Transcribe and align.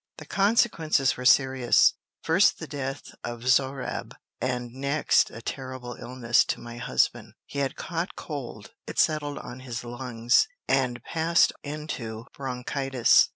The 0.17 0.25
consequences 0.25 1.15
were 1.15 1.25
serious, 1.25 1.93
first 2.23 2.57
the 2.57 2.65
death 2.65 3.13
of 3.23 3.43
Zohrab, 3.45 4.15
and 4.41 4.71
next 4.73 5.29
a 5.29 5.43
terrible 5.43 5.93
illness 5.93 6.43
to 6.45 6.59
my 6.59 6.77
husband. 6.77 7.35
He 7.45 7.59
had 7.59 7.75
caught 7.75 8.15
cold: 8.15 8.71
it 8.87 8.97
settled 8.97 9.37
on 9.37 9.59
his 9.59 9.83
lungs, 9.83 10.47
and 10.67 11.03
passed 11.03 11.53
into 11.61 12.25
bronchitis. 12.33 13.29